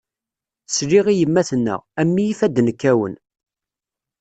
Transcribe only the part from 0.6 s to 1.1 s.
Sliɣ